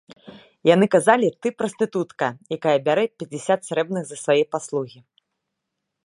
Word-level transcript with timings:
Яны 0.67 0.85
казалі, 0.95 1.27
ты— 1.45 1.51
прастытутка, 1.61 2.27
якая 2.57 2.73
бярэ 2.87 3.03
пяцьдзясят 3.19 3.61
срэбных 3.69 4.03
за 4.09 4.17
свае 4.23 4.39
паслугі. 4.55 4.99